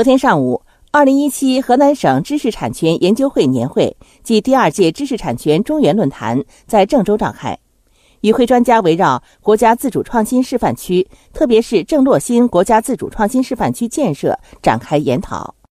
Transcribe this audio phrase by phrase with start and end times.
[0.00, 0.62] 昨天上午
[0.92, 3.94] 二零一七河南省知识产权研究会年会
[4.24, 7.58] 暨第二届知识产权中原论坛在郑州召开。
[8.22, 15.54] 与会专家围绕国家自主创新示范区特别是郑洛新国家自主创新示范区建设展开研讨。